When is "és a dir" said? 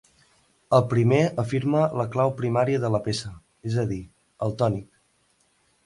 3.73-4.03